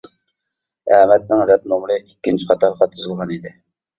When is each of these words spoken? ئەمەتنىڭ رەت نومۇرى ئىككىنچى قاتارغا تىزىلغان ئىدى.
ئەمەتنىڭ 0.95 1.43
رەت 1.51 1.69
نومۇرى 1.73 1.99
ئىككىنچى 1.99 2.47
قاتارغا 2.53 2.87
تىزىلغان 2.95 3.37
ئىدى. 3.37 3.55